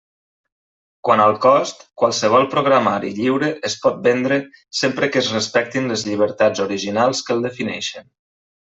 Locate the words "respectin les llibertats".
5.39-6.69